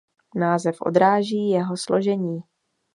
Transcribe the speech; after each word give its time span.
Název 0.35 0.77
odráží 0.81 1.49
jeho 1.49 1.77
složení. 1.77 2.43